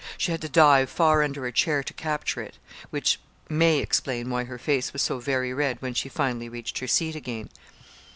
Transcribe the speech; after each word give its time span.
She 0.17 0.31
had 0.31 0.41
to 0.41 0.49
dive 0.49 0.89
far 0.89 1.21
under 1.21 1.45
a 1.45 1.51
chair 1.51 1.83
to 1.83 1.93
capture 1.93 2.41
it 2.41 2.57
which 2.89 3.19
may 3.49 3.77
explain 3.77 4.31
why 4.31 4.45
her 4.45 4.57
face 4.57 4.93
was 4.93 5.03
so 5.03 5.19
very 5.19 5.53
red 5.53 5.79
when 5.79 5.93
she 5.93 6.09
finally 6.09 6.49
reached 6.49 6.79
her 6.79 6.87
seat 6.87 7.15
again. 7.15 7.49